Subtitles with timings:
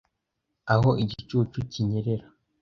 [0.73, 2.25] aho igicucu kinyerera